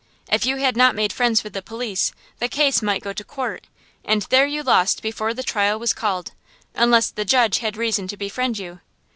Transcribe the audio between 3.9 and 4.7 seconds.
and there you